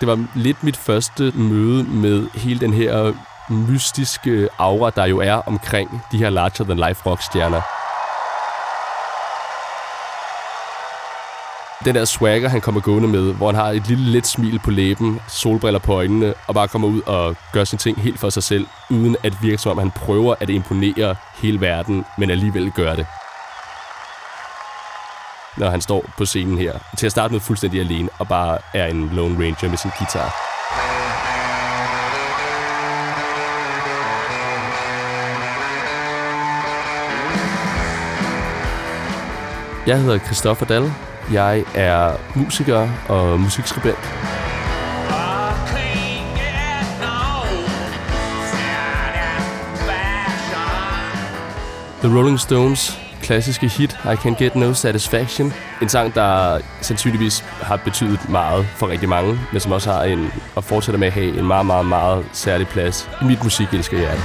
Det 0.00 0.08
var 0.08 0.24
lidt 0.34 0.64
mit 0.64 0.76
første 0.76 1.32
møde 1.34 1.84
med 1.84 2.28
hele 2.34 2.60
den 2.60 2.72
her 2.72 3.12
mystiske 3.48 4.48
aura, 4.58 4.90
der 4.90 5.04
jo 5.04 5.18
er 5.18 5.34
omkring 5.34 6.02
de 6.12 6.18
her 6.18 6.30
larger-than-life 6.30 7.06
rockstjerner. 7.06 7.60
Den 11.84 11.94
der 11.94 12.04
swagger, 12.04 12.48
han 12.48 12.60
kommer 12.60 12.80
gående 12.80 13.08
med, 13.08 13.34
hvor 13.34 13.46
han 13.46 13.54
har 13.54 13.70
et 13.70 13.88
lille 13.88 14.10
let 14.10 14.26
smil 14.26 14.58
på 14.58 14.70
læben, 14.70 15.20
solbriller 15.28 15.80
på 15.80 15.92
øjnene, 15.92 16.34
og 16.46 16.54
bare 16.54 16.68
kommer 16.68 16.88
ud 16.88 17.00
og 17.06 17.36
gør 17.52 17.64
sin 17.64 17.78
ting 17.78 18.00
helt 18.00 18.20
for 18.20 18.30
sig 18.30 18.42
selv, 18.42 18.66
uden 18.90 19.16
at 19.22 19.32
virke 19.42 19.58
som 19.58 19.72
om 19.72 19.78
han 19.78 19.90
prøver 19.90 20.34
at 20.40 20.50
imponere 20.50 21.16
hele 21.42 21.60
verden, 21.60 22.04
men 22.18 22.30
alligevel 22.30 22.70
gør 22.70 22.94
det. 22.94 23.06
Når 25.56 25.70
han 25.70 25.80
står 25.80 26.10
på 26.18 26.24
scenen 26.24 26.58
her, 26.58 26.78
til 26.96 27.06
at 27.06 27.12
starte 27.12 27.32
med 27.32 27.40
fuldstændig 27.40 27.80
alene, 27.80 28.08
og 28.18 28.28
bare 28.28 28.58
er 28.74 28.86
en 28.86 29.10
Lone 29.12 29.34
Ranger 29.34 29.68
med 29.68 29.76
sin 29.76 29.90
guitar. 29.98 30.56
Jeg 39.86 40.00
hedder 40.00 40.18
Christoffer 40.18 40.66
Dahl. 40.66 40.92
Jeg 41.32 41.64
er 41.74 42.12
musiker 42.34 42.88
og 43.08 43.40
musikskribent. 43.40 43.98
The 52.02 52.18
Rolling 52.18 52.40
Stones 52.40 53.05
klassiske 53.26 53.68
hit 53.68 53.98
I 54.12 54.16
Can 54.16 54.34
Get 54.34 54.56
No 54.56 54.72
Satisfaction. 54.72 55.52
En 55.82 55.88
sang, 55.88 56.14
der 56.14 56.58
sandsynligvis 56.80 57.40
har 57.40 57.76
betydet 57.76 58.28
meget 58.28 58.66
for 58.66 58.88
rigtig 58.88 59.08
mange, 59.08 59.38
men 59.52 59.60
som 59.60 59.72
også 59.72 59.92
har 59.92 60.02
en, 60.02 60.32
og 60.54 60.64
fortsætter 60.64 60.98
med 60.98 61.06
at 61.06 61.12
have 61.12 61.38
en 61.38 61.46
meget, 61.46 61.66
meget, 61.66 61.86
meget 61.86 62.26
særlig 62.32 62.68
plads 62.68 63.10
i 63.22 63.24
mit 63.24 63.44
musikelsker 63.44 63.98
hjerte. 63.98 64.20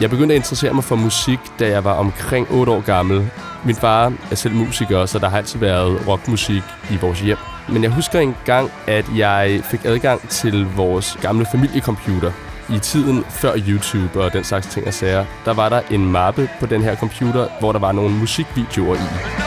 Jeg 0.00 0.10
begyndte 0.10 0.34
at 0.34 0.36
interessere 0.36 0.72
mig 0.72 0.84
for 0.84 0.96
musik, 0.96 1.38
da 1.58 1.68
jeg 1.68 1.84
var 1.84 1.92
omkring 1.92 2.46
8 2.50 2.72
år 2.72 2.80
gammel. 2.80 3.30
Min 3.64 3.76
far 3.76 4.12
er 4.30 4.34
selv 4.34 4.54
musiker, 4.54 5.06
så 5.06 5.18
der 5.18 5.28
har 5.28 5.36
altid 5.36 5.58
været 5.60 6.08
rockmusik 6.08 6.62
i 6.90 6.96
vores 6.96 7.20
hjem. 7.20 7.55
Men 7.68 7.82
jeg 7.82 7.90
husker 7.90 8.20
en 8.20 8.36
gang, 8.44 8.70
at 8.86 9.04
jeg 9.16 9.60
fik 9.64 9.84
adgang 9.84 10.28
til 10.28 10.66
vores 10.76 11.18
gamle 11.22 11.46
familiecomputer. 11.52 12.32
I 12.70 12.78
tiden 12.78 13.24
før 13.30 13.52
YouTube 13.68 14.24
og 14.24 14.32
den 14.32 14.44
slags 14.44 14.66
ting 14.66 14.86
og 14.86 14.94
sager, 14.94 15.24
der 15.44 15.54
var 15.54 15.68
der 15.68 15.80
en 15.90 16.12
mappe 16.12 16.50
på 16.60 16.66
den 16.66 16.82
her 16.82 16.96
computer, 16.96 17.48
hvor 17.60 17.72
der 17.72 17.78
var 17.78 17.92
nogle 17.92 18.14
musikvideoer 18.14 18.94
i. 18.94 19.46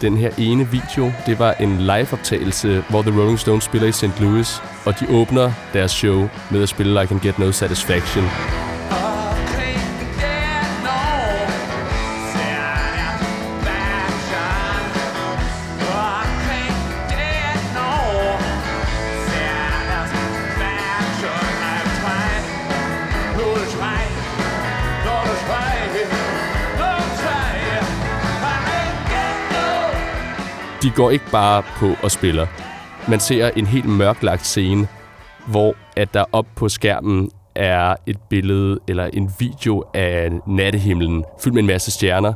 Den 0.00 0.16
her 0.16 0.30
ene 0.38 0.68
video, 0.68 1.12
det 1.26 1.38
var 1.38 1.52
en 1.52 1.78
liveoptagelse, 1.78 2.84
hvor 2.88 3.02
The 3.02 3.20
Rolling 3.20 3.38
Stones 3.38 3.64
spiller 3.64 3.88
i 3.88 3.92
St. 3.92 4.20
Louis, 4.20 4.62
og 4.84 5.00
de 5.00 5.06
åbner 5.10 5.52
deres 5.72 5.90
show 5.90 6.28
med 6.50 6.62
at 6.62 6.68
spille 6.68 7.02
I 7.02 7.06
Can 7.06 7.18
Get 7.18 7.38
No 7.38 7.52
Satisfaction. 7.52 8.24
De 30.82 30.90
går 30.90 31.10
ikke 31.10 31.30
bare 31.32 31.62
på 31.62 31.90
og 32.02 32.10
spiller. 32.10 32.46
Man 33.08 33.20
ser 33.20 33.50
en 33.56 33.66
helt 33.66 33.88
mørklagt 33.88 34.46
scene, 34.46 34.88
hvor 35.46 35.74
at 35.96 36.14
der 36.14 36.24
op 36.32 36.46
på 36.56 36.68
skærmen 36.68 37.30
er 37.54 37.94
et 38.06 38.18
billede 38.30 38.78
eller 38.88 39.04
en 39.12 39.30
video 39.38 39.84
af 39.94 40.30
nattehimlen, 40.46 41.24
fyldt 41.40 41.54
med 41.54 41.62
en 41.62 41.66
masse 41.66 41.90
stjerner. 41.90 42.32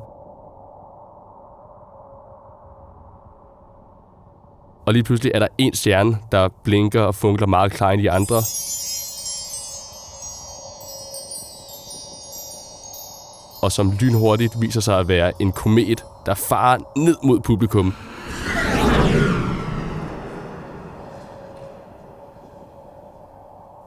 Og 4.87 4.93
lige 4.93 5.03
pludselig 5.03 5.33
er 5.35 5.39
der 5.39 5.49
en 5.59 5.75
stjerne, 5.75 6.19
der 6.33 6.49
blinker 6.65 7.01
og 7.03 7.15
funkler 7.15 7.47
meget 7.47 7.73
klar 7.73 7.91
end 7.91 8.03
de 8.03 8.11
andre. 8.11 8.37
Og 13.63 13.73
som 13.73 13.93
lynhurtigt 14.01 14.61
viser 14.61 14.81
sig 14.81 14.99
at 14.99 15.09
være 15.09 15.33
en 15.41 15.53
komet, 15.53 16.05
der 16.27 16.35
farer 16.35 16.79
ned 16.97 17.17
mod 17.23 17.41
publikum 17.41 17.95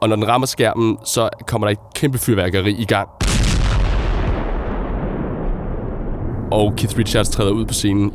og 0.03 0.09
når 0.09 0.15
den 0.15 0.27
rammer 0.27 0.47
skærmen, 0.47 0.97
så 1.05 1.29
kommer 1.47 1.67
der 1.67 1.71
et 1.71 1.93
kæmpe 1.95 2.17
fyrværkeri 2.17 2.71
i 2.71 2.85
gang. 2.85 3.09
Og 6.51 6.73
Keith 6.77 6.97
Richards 6.97 7.29
træder 7.29 7.51
ud 7.51 7.65
på 7.65 7.73
scenen. 7.73 8.13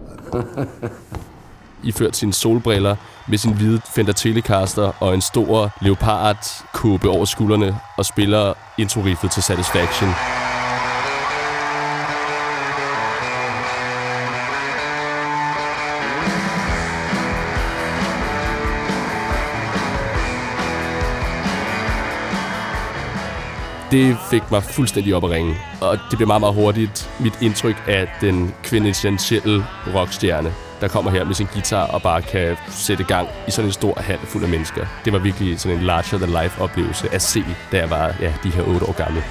Iført 1.85 2.17
sine 2.17 2.33
solbriller 2.33 2.97
med 3.29 3.39
sin 3.39 3.55
hvide 3.55 3.81
Fender 3.95 4.13
Telecaster 4.13 4.93
og 5.03 5.15
en 5.15 5.21
stor 5.21 5.71
leopard 5.81 6.37
kåbe 6.75 7.09
over 7.09 7.25
skuldrene 7.25 7.77
og 7.97 8.07
spiller 8.07 8.55
intro 8.79 9.01
til 9.31 9.43
Satisfaction. 9.43 10.11
Det 23.91 24.17
fik 24.31 24.51
mig 24.51 24.63
fuldstændig 24.63 25.15
op 25.15 25.25
at 25.25 25.31
ringe. 25.31 25.57
Og 25.81 25.99
det 26.11 26.19
blev 26.19 26.27
meget, 26.27 26.41
meget 26.41 26.55
hurtigt 26.55 27.11
mit 27.21 27.43
indtryk 27.43 27.77
af 27.87 28.09
den 28.21 28.55
kvintessentielle 28.63 29.67
rockstjerne, 29.95 30.53
der 30.81 30.89
kommer 30.89 31.11
her 31.11 31.25
med 31.25 31.35
sin 31.35 31.47
guitar 31.53 31.87
og 31.87 32.03
bare 32.03 32.23
kan 32.23 32.57
sætte 32.71 33.05
gang 33.05 33.29
i 33.49 33.51
sådan 33.51 33.69
en 33.69 33.73
stor 33.73 34.01
hal 34.01 34.19
fuld 34.19 34.45
af 34.45 34.49
mennesker. 34.49 34.87
Det 35.05 35.13
var 35.13 35.19
virkelig 35.19 35.61
sådan 35.61 35.79
en 35.79 35.85
larger-than-life 35.85 36.63
oplevelse 36.63 37.15
at 37.15 37.23
se, 37.23 37.45
da 37.73 37.79
jeg 37.79 37.91
var 37.91 38.15
ja, 38.21 38.35
de 38.43 38.51
her 38.51 38.63
otte 38.63 38.87
år 38.87 38.93
gammel. 38.93 39.23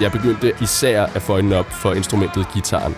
Jeg 0.00 0.12
begyndte 0.12 0.52
især 0.60 1.06
at 1.14 1.22
få 1.22 1.32
øjnene 1.32 1.56
op 1.56 1.70
for 1.70 1.92
instrumentet 1.92 2.46
gitaren. 2.54 2.96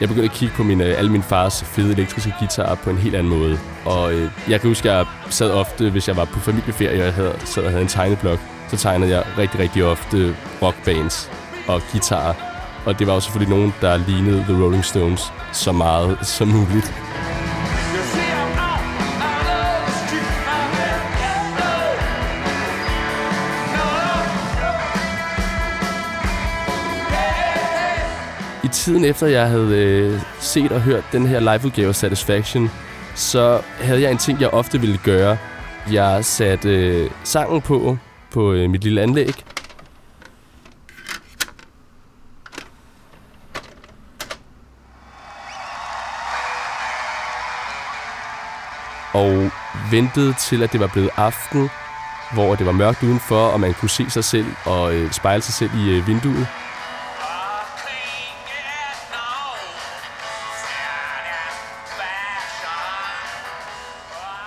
Jeg 0.00 0.08
begyndte 0.08 0.30
at 0.30 0.36
kigge 0.36 0.54
på 0.54 0.62
øh, 0.62 0.68
mine, 0.68 0.84
alle 0.84 1.12
min 1.12 1.22
fars 1.22 1.64
fede 1.64 1.92
elektriske 1.92 2.34
guitarer 2.38 2.74
på 2.74 2.90
en 2.90 2.98
helt 2.98 3.14
anden 3.14 3.38
måde. 3.38 3.58
Og 3.84 4.12
øh, 4.12 4.30
jeg 4.48 4.60
kan 4.60 4.70
huske, 4.70 4.90
at 4.90 4.96
jeg 4.96 5.06
sad 5.28 5.50
ofte, 5.50 5.90
hvis 5.90 6.08
jeg 6.08 6.16
var 6.16 6.24
på 6.24 6.38
familieferie, 6.38 7.00
og 7.00 7.06
jeg 7.06 7.14
havde, 7.14 7.34
sad 7.44 7.62
og 7.62 7.70
havde 7.70 7.82
en 7.82 7.88
tegneblok, 7.88 8.38
så 8.68 8.76
tegnede 8.76 9.10
jeg 9.10 9.24
rigtig, 9.38 9.60
rigtig 9.60 9.84
ofte 9.84 10.36
rockbands 10.62 11.30
og 11.68 11.82
guitarer. 11.92 12.34
Og 12.86 12.98
det 12.98 13.06
var 13.06 13.14
jo 13.14 13.20
selvfølgelig 13.20 13.56
nogen, 13.56 13.74
der 13.80 13.96
lignede 13.96 14.44
The 14.48 14.64
Rolling 14.64 14.84
Stones 14.84 15.32
så 15.52 15.72
meget 15.72 16.18
som 16.22 16.48
muligt. 16.48 16.94
I 28.64 28.68
tiden 28.68 29.04
efter, 29.04 29.26
jeg 29.26 29.48
havde 29.48 29.78
øh, 29.78 30.20
set 30.38 30.72
og 30.72 30.80
hørt 30.80 31.04
den 31.12 31.26
her 31.26 31.40
liveudgave 31.40 31.88
af 31.88 31.94
Satisfaction, 31.94 32.70
så 33.14 33.60
havde 33.80 34.02
jeg 34.02 34.10
en 34.10 34.18
ting, 34.18 34.40
jeg 34.40 34.48
ofte 34.48 34.80
ville 34.80 34.98
gøre. 35.04 35.38
Jeg 35.92 36.24
satte 36.24 36.68
øh, 36.68 37.10
sangen 37.24 37.60
på, 37.60 37.98
på 38.30 38.52
øh, 38.52 38.70
mit 38.70 38.84
lille 38.84 39.02
anlæg. 39.02 39.44
Og 49.14 49.50
ventede 49.90 50.32
til, 50.32 50.62
at 50.62 50.72
det 50.72 50.80
var 50.80 50.86
blevet 50.86 51.10
aften, 51.16 51.70
hvor 52.34 52.54
det 52.54 52.66
var 52.66 52.72
mørkt 52.72 53.02
udenfor, 53.02 53.46
og 53.46 53.60
man 53.60 53.74
kunne 53.74 53.90
se 53.90 54.10
sig 54.10 54.24
selv 54.24 54.46
og 54.64 54.94
øh, 54.94 55.10
spejle 55.12 55.42
sig 55.42 55.54
selv 55.54 55.70
i 55.86 55.90
øh, 55.90 56.06
vinduet. 56.06 56.46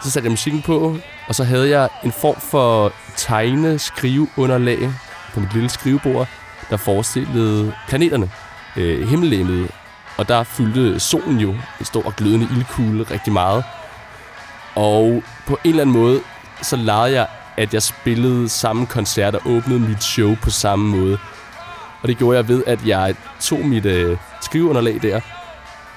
Så 0.03 0.11
satte 0.11 0.25
jeg 0.25 0.31
musikken 0.31 0.61
på, 0.61 0.97
og 1.27 1.35
så 1.35 1.43
havde 1.43 1.69
jeg 1.69 1.89
en 2.03 2.11
form 2.11 2.35
for 2.39 2.93
tegne-skriveunderlag 3.15 4.93
på 5.33 5.39
mit 5.39 5.53
lille 5.53 5.69
skrivebord, 5.69 6.27
der 6.69 6.77
forestillede 6.77 7.73
planeterne, 7.87 8.29
øh, 8.77 9.07
himmellegemet, 9.09 9.71
Og 10.17 10.29
der 10.29 10.43
fyldte 10.43 10.99
solen 10.99 11.39
jo 11.39 11.49
en 11.79 11.85
stor 11.85 12.13
glødende 12.15 12.47
ildkugle 12.51 13.03
rigtig 13.03 13.33
meget. 13.33 13.63
Og 14.75 15.23
på 15.47 15.59
en 15.63 15.69
eller 15.69 15.81
anden 15.81 15.93
måde, 15.93 16.21
så 16.61 16.75
lavede 16.75 17.11
jeg, 17.11 17.27
at 17.57 17.73
jeg 17.73 17.83
spillede 17.83 18.49
samme 18.49 18.85
koncert 18.85 19.35
og 19.35 19.41
åbnede 19.45 19.79
mit 19.79 20.03
show 20.03 20.35
på 20.41 20.49
samme 20.49 20.97
måde. 20.97 21.17
Og 22.01 22.07
det 22.07 22.17
gjorde 22.17 22.37
jeg 22.37 22.47
ved, 22.47 22.63
at 22.67 22.87
jeg 22.87 23.15
tog 23.39 23.59
mit 23.59 23.85
øh, 23.85 24.17
skriveunderlag 24.41 24.99
der 25.01 25.21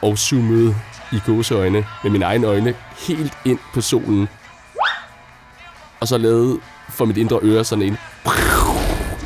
og 0.02 0.19
zoomede 0.19 0.76
i 1.12 1.20
gåseøjne 1.26 1.84
med 2.02 2.10
mine 2.10 2.25
egne 2.25 2.46
øjne 2.46 2.75
helt 3.08 3.32
ind 3.44 3.58
på 3.75 3.81
solen. 3.81 4.28
Og 6.00 6.08
så 6.08 6.19
lavede 6.19 6.58
for 6.88 7.04
mit 7.04 7.16
indre 7.16 7.38
øre 7.43 7.64
sådan 7.64 7.84
en 7.84 7.98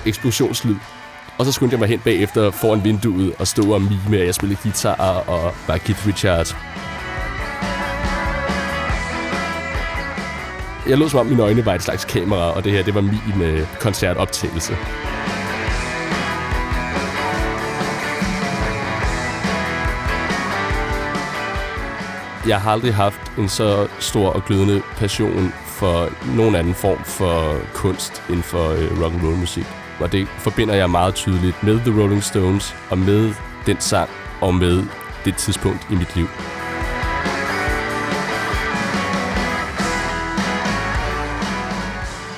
eksplosionslyd. 0.07 0.77
Og 1.39 1.47
så 1.47 1.53
skyndte 1.53 1.75
jeg 1.75 1.81
mig 1.81 1.89
hen 1.89 2.01
bagefter 2.01 2.51
foran 2.51 2.85
vinduet 2.85 3.35
og 3.39 3.47
stå 3.47 3.75
og 3.75 3.83
mime, 3.83 4.19
at 4.19 4.27
jeg 4.27 4.35
spillede 4.35 4.61
guitar 4.63 5.25
og 5.27 5.55
var 5.69 5.77
Keith 5.77 6.07
Richards. 6.07 6.57
Jeg 10.89 10.99
lå 10.99 11.09
som 11.09 11.21
om 11.21 11.27
mine 11.27 11.43
øjne 11.43 11.67
var 11.67 11.75
et 11.75 11.83
slags 11.83 12.05
kamera, 12.05 12.53
og 12.57 12.65
det 12.65 12.73
her 12.73 12.83
det 12.83 12.95
var 12.95 13.01
min 13.01 13.43
øh, 13.43 13.67
koncertoptagelse. 13.81 14.77
Jeg 22.47 22.61
har 22.61 22.73
aldrig 22.73 22.95
haft 22.95 23.39
en 23.39 23.49
så 23.49 23.89
stor 23.99 24.29
og 24.29 24.45
glødende 24.45 24.83
passion 24.97 25.53
for 25.67 26.09
nogen 26.37 26.55
anden 26.55 26.75
form 26.75 27.05
for 27.05 27.61
kunst 27.75 28.23
inden 28.29 28.43
for 28.43 28.69
øh, 28.69 29.03
rock 29.03 29.15
and 29.15 29.23
roll 29.23 29.37
musik. 29.37 29.67
Og 30.01 30.13
det 30.13 30.29
forbinder 30.29 30.75
jeg 30.75 30.91
meget 30.91 31.15
tydeligt 31.15 31.63
med 31.63 31.81
The 31.81 32.01
Rolling 32.01 32.23
Stones 32.23 32.77
og 32.91 32.99
med 32.99 33.35
den 33.67 33.81
sang 33.81 34.11
og 34.41 34.55
med 34.55 34.85
det 35.25 35.37
tidspunkt 35.37 35.87
i 35.91 35.95
mit 35.95 36.17
liv. 36.17 36.27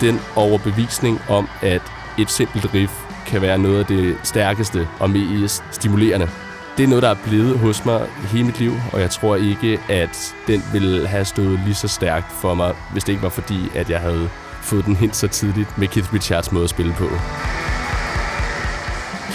Den 0.00 0.20
overbevisning 0.36 1.20
om, 1.28 1.48
at 1.60 1.82
et 2.18 2.30
simpelt 2.30 2.74
riff 2.74 2.92
kan 3.26 3.42
være 3.42 3.58
noget 3.58 3.78
af 3.78 3.86
det 3.86 4.16
stærkeste 4.22 4.88
og 5.00 5.10
mest 5.10 5.64
stimulerende. 5.70 6.28
Det 6.76 6.84
er 6.84 6.88
noget, 6.88 7.02
der 7.02 7.08
er 7.10 7.16
blevet 7.24 7.58
hos 7.58 7.84
mig 7.84 8.08
hele 8.32 8.44
mit 8.44 8.58
liv, 8.58 8.72
og 8.92 9.00
jeg 9.00 9.10
tror 9.10 9.36
ikke, 9.36 9.80
at 9.88 10.34
den 10.46 10.64
ville 10.72 11.08
have 11.08 11.24
stået 11.24 11.60
lige 11.64 11.74
så 11.74 11.88
stærkt 11.88 12.32
for 12.32 12.54
mig, 12.54 12.74
hvis 12.92 13.04
det 13.04 13.12
ikke 13.12 13.22
var 13.22 13.28
fordi, 13.28 13.70
at 13.74 13.90
jeg 13.90 14.00
havde 14.00 14.30
fået 14.62 14.84
den 14.84 14.96
helt 14.96 15.16
så 15.16 15.28
tidligt 15.28 15.78
med 15.78 15.88
Keith 15.88 16.14
Richards 16.14 16.52
måde 16.52 16.64
at 16.64 16.70
spille 16.70 16.92
på. 16.92 17.08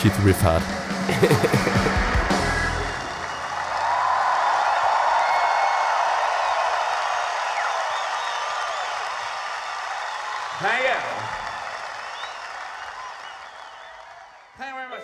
Keith 0.02 0.26
Riffhard. 0.26 0.64